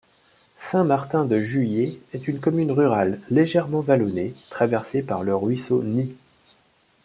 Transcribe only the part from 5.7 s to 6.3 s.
Nie.